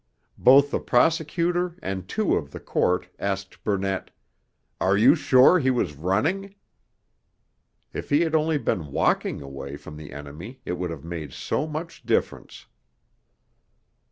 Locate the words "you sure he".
4.97-5.69